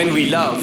when 0.00 0.14
we 0.14 0.30
love. 0.30 0.62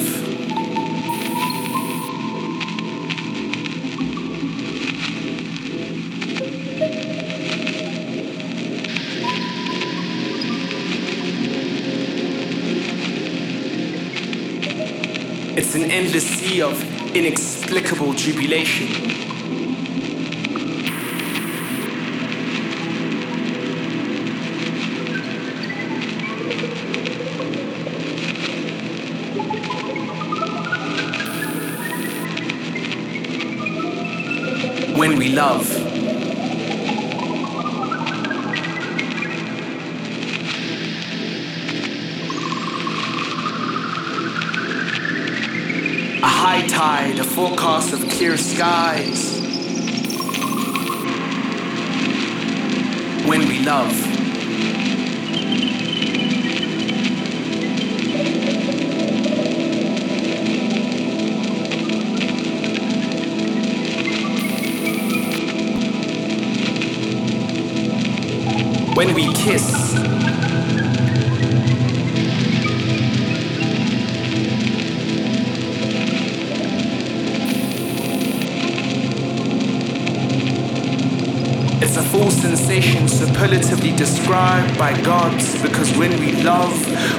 It's 15.56 15.76
an 15.76 15.84
endless 15.84 16.26
sea 16.26 16.62
of 16.62 16.74
inexplicable 17.14 18.14
jubilation. 18.14 19.07
Love. 35.32 35.70
A 46.22 46.26
high 46.26 46.66
tide, 46.66 47.18
a 47.18 47.24
forecast 47.24 47.92
of 47.92 48.08
clear 48.10 48.36
skies. 48.36 49.38
When 53.26 53.48
we 53.48 53.64
love. 53.64 54.17
When 68.98 69.14
we 69.14 69.32
kiss. 69.32 69.94
It's 81.80 81.96
a 81.96 82.02
full 82.02 82.28
sensation 82.32 83.06
superlatively 83.06 83.92
described 83.94 84.76
by 84.76 85.00
gods 85.02 85.62
because 85.62 85.96
when 85.96 86.18
we 86.18 86.32
love, 86.42 86.74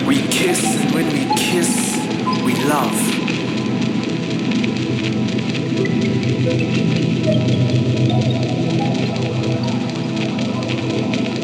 we 0.05 0.17
kiss, 0.23 0.61
and 0.75 0.93
when 0.93 1.07
we 1.13 1.33
kiss, 1.37 1.95
we 2.43 2.55
love. 2.65 3.19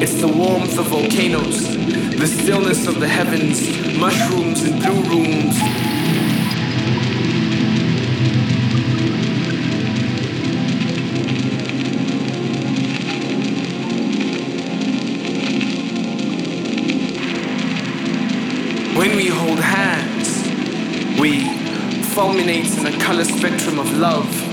It's 0.08 0.22
the 0.22 0.28
warmth 0.28 0.78
of 0.78 0.86
volcanoes, 0.86 1.76
the 2.16 2.28
stillness 2.28 2.86
of 2.86 3.00
the 3.00 3.08
heavens, 3.08 3.60
mushrooms 3.98 4.62
and 4.62 4.80
blue 4.80 5.02
rooms. 5.02 5.58
When 18.96 19.16
we 19.16 19.30
hold 19.30 19.60
hands, 19.60 20.48
we 21.20 21.46
fulminate 22.14 22.78
in 22.78 22.86
a 22.86 23.04
color 23.04 23.24
spectrum 23.24 23.80
of 23.80 23.92
love. 23.98 24.45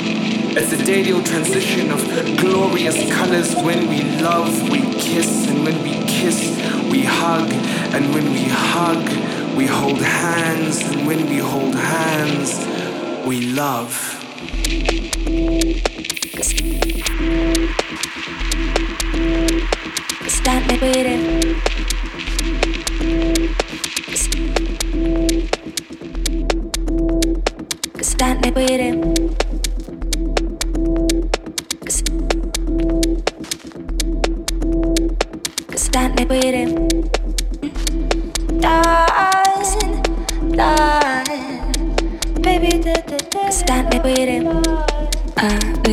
It's 0.55 0.71
a 0.71 0.85
daily 0.85 1.23
transition 1.25 1.91
of 1.91 2.01
glorious 2.37 3.11
colors 3.11 3.55
when 3.57 3.89
we 3.89 4.03
love, 4.21 4.69
we 4.69 4.81
kiss, 5.01 5.49
and 5.49 5.65
when 5.65 5.83
we 5.83 5.93
kiss, 6.07 6.51
we 6.91 7.05
hug, 7.05 7.51
and 7.95 8.13
when 8.13 8.31
we 8.33 8.45
hug, 8.45 9.57
we 9.57 9.67
hold 9.67 9.97
hands, 10.03 10.83
and 10.83 11.07
when 11.07 11.27
we 11.27 11.39
hold 11.39 11.75
hands, 11.75 12.59
we 13.27 13.47
love. 13.53 13.97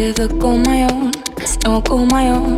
I 0.09 0.11
never 0.11 0.33
go 0.39 0.57
my 0.57 0.87
own, 0.91 1.11
don't 1.59 1.85
go 1.87 2.03
my 2.03 2.29
own. 2.29 2.57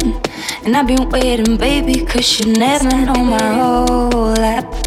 And 0.63 0.77
I've 0.77 0.87
been 0.87 1.09
waiting, 1.09 1.57
baby, 1.57 2.05
cause 2.05 2.39
you 2.39 2.53
never 2.53 2.87
know 3.05 3.25
my 3.25 3.53
whole 3.55 4.33
life. 4.35 4.80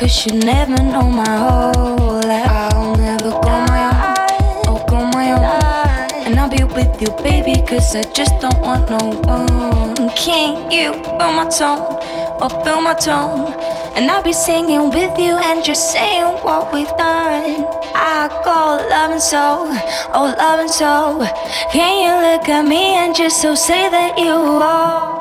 Cause 0.00 0.24
you 0.24 0.32
never 0.40 0.82
know 0.82 1.10
my 1.10 1.28
whole 1.28 2.22
life. 2.22 2.48
I'll 2.48 2.96
never 2.96 3.32
go 3.32 3.52
my 3.68 3.84
own, 4.16 4.62
oh, 4.66 4.82
go 4.88 5.04
my 5.12 5.32
own. 5.32 6.24
And 6.24 6.40
I'll 6.40 6.48
be 6.48 6.64
with 6.64 7.02
you, 7.02 7.08
baby, 7.22 7.60
cause 7.68 7.94
I 7.94 8.04
just 8.14 8.40
don't 8.40 8.58
want 8.60 8.88
no 8.88 8.96
one. 9.28 10.08
Can't 10.16 10.72
you 10.72 10.94
feel 10.94 11.32
my 11.36 11.50
tone, 11.50 12.00
or 12.40 12.48
feel 12.64 12.80
my 12.80 12.94
tone? 12.94 13.52
And 13.94 14.10
I'll 14.10 14.22
be 14.22 14.32
singing 14.32 14.88
with 14.88 15.18
you 15.18 15.36
and 15.36 15.62
just 15.62 15.92
saying 15.92 16.32
what 16.44 16.72
we've 16.72 16.88
done. 16.96 17.66
I 17.94 18.28
go 18.42 18.88
loving 18.88 19.20
so, 19.20 19.68
oh 20.14 20.34
loving 20.38 20.68
so. 20.68 21.28
Can 21.72 21.92
you 22.00 22.14
look 22.26 22.48
at 22.48 22.62
me 22.66 22.94
and 22.94 23.14
just 23.14 23.42
so 23.42 23.54
say 23.54 23.90
that 23.90 24.18
you 24.18 24.32
are? 24.32 25.19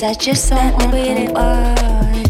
Baby, 0.00 0.14
cause 0.14 0.16
I 0.16 0.20
just 0.20 0.50
don't 0.50 0.72
want 0.74 2.29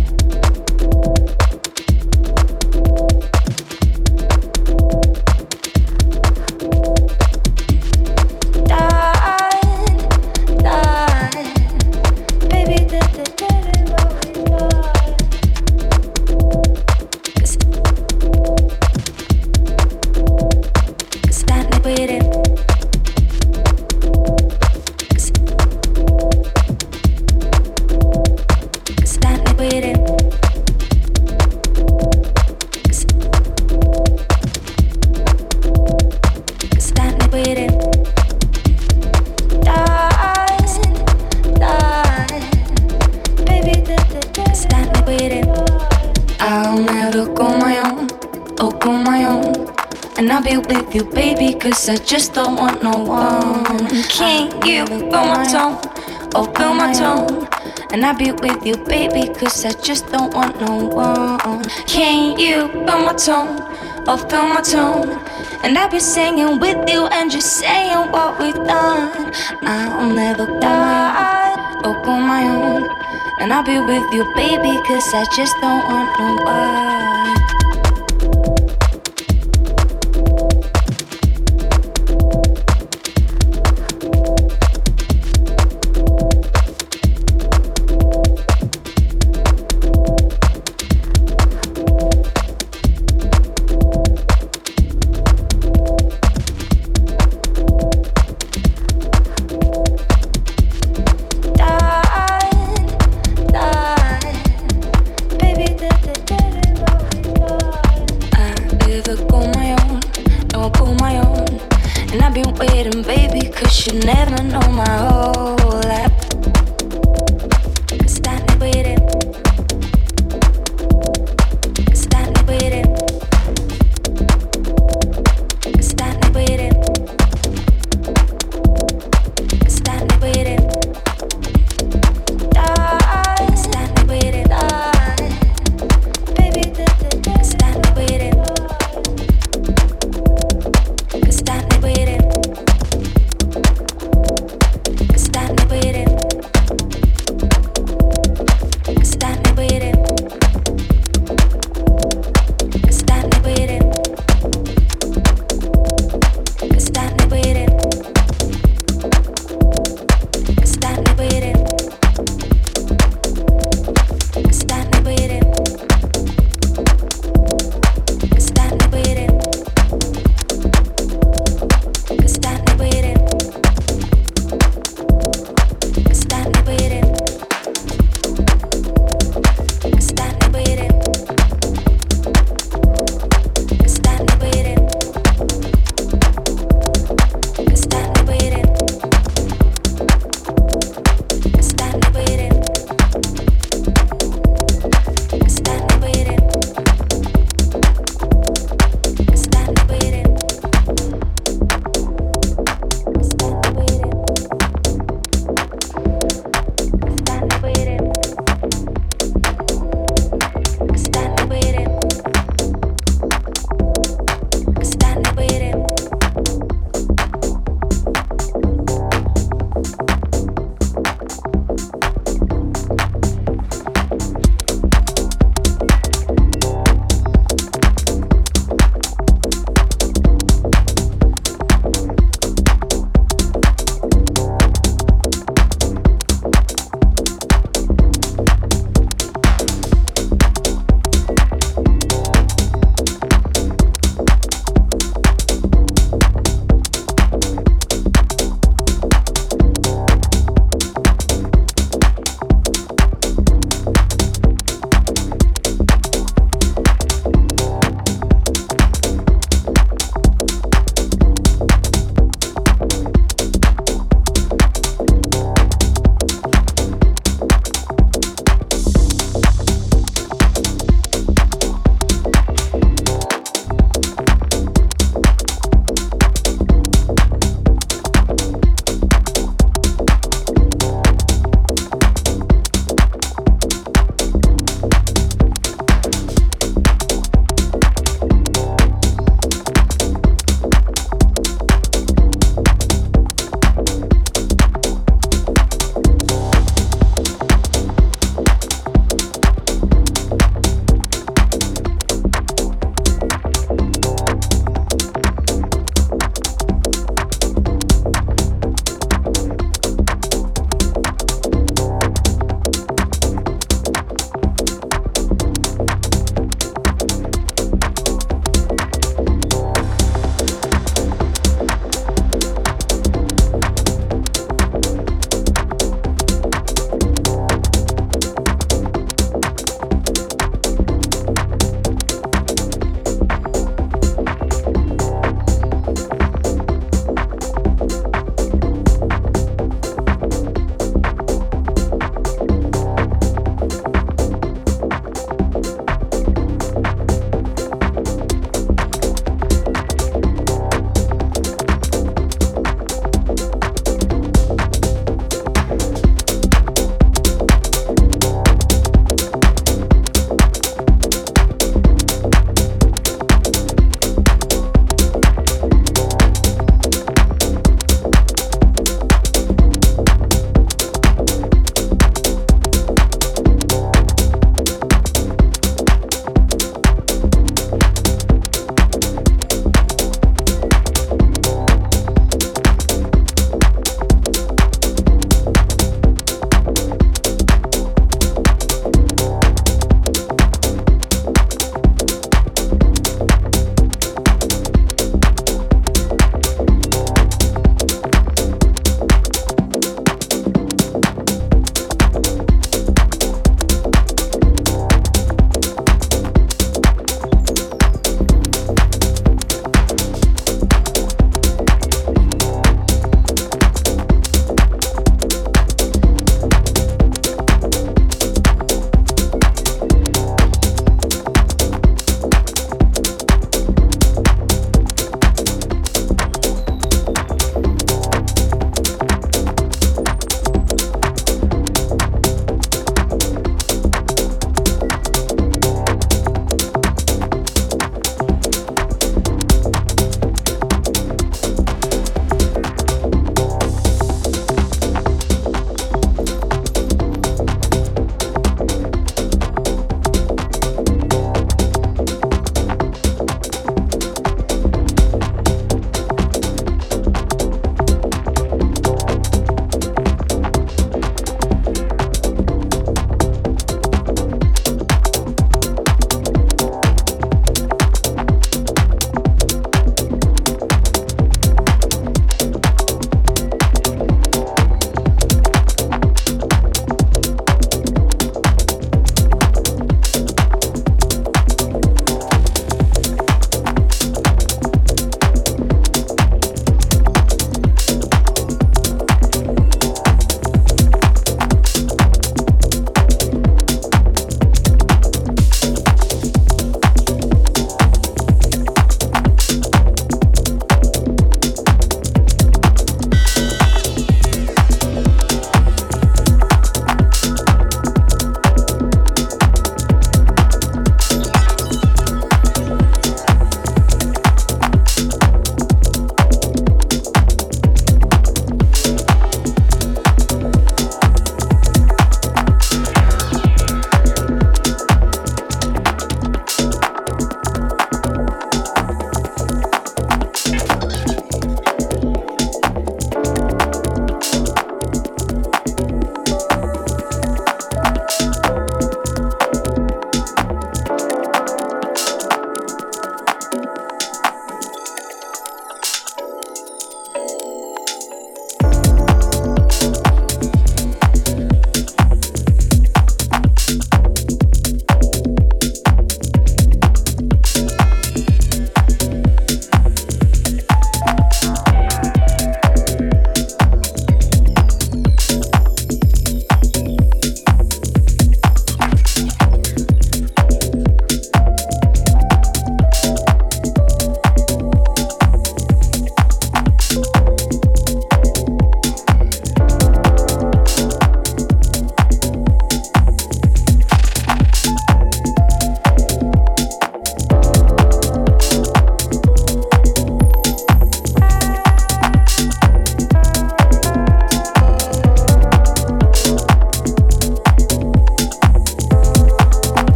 I 51.91 51.97
just 51.97 52.35
don't 52.35 52.55
want 52.55 52.85
no 52.85 52.97
one. 53.03 53.65
Can't 54.05 54.65
you 54.65 54.87
feel 54.87 55.11
my 55.11 55.45
tone? 55.51 55.77
Oh, 56.37 56.45
feel 56.55 56.73
my 56.73 56.93
tone. 56.93 57.49
And 57.91 58.07
I'll 58.07 58.17
be 58.17 58.31
with 58.31 58.65
you, 58.65 58.77
baby, 58.77 59.35
cause 59.35 59.65
I 59.65 59.73
just 59.73 60.07
don't 60.07 60.33
want 60.33 60.61
no 60.61 60.87
one. 60.87 61.65
Can't 61.89 62.39
you 62.39 62.69
feel 62.69 62.85
my 62.85 63.15
tone? 63.15 63.59
Oh, 64.07 64.17
feel 64.31 64.47
my 64.47 64.61
tone. 64.61 65.19
And 65.65 65.77
I'll 65.77 65.91
be 65.91 65.99
singing 65.99 66.61
with 66.61 66.79
you 66.89 67.07
and 67.07 67.29
just 67.29 67.59
saying 67.59 68.13
what 68.13 68.39
we've 68.39 68.55
done. 68.55 69.35
I'll 69.63 70.15
never 70.15 70.47
die, 70.61 71.57
oh, 71.83 72.01
on 72.07 72.23
my 72.23 72.45
own. 72.45 72.89
And 73.41 73.53
I'll 73.53 73.65
be 73.65 73.81
with 73.81 74.07
you, 74.13 74.23
baby, 74.37 74.79
cause 74.87 75.13
I 75.13 75.27
just 75.35 75.57
don't 75.61 75.85
want 75.91 76.09
no 76.21 76.45
one. 76.45 77.50